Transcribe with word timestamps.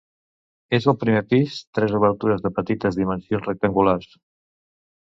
En 0.77 0.87
el 0.93 0.97
primer 1.03 1.21
pis, 1.33 1.59
tres 1.79 1.95
obertures 1.99 2.43
de 2.49 2.55
petites 2.57 3.01
dimensions 3.03 3.49
rectangulars. 3.53 4.13